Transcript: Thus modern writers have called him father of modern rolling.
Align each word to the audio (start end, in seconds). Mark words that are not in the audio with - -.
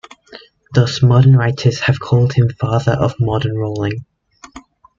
Thus 0.73 1.03
modern 1.03 1.35
writers 1.35 1.81
have 1.81 1.99
called 1.99 2.33
him 2.33 2.49
father 2.59 2.93
of 2.93 3.19
modern 3.19 3.55
rolling. 3.55 4.03